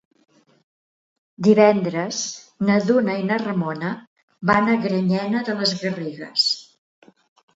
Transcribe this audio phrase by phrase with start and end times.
[1.47, 2.21] Divendres
[2.69, 3.91] na Duna i na Ramona
[4.51, 6.47] van a Granyena de les Garrigues.